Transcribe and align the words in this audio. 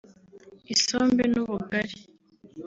isombe 0.73 1.23
n’ubugari 1.33 1.95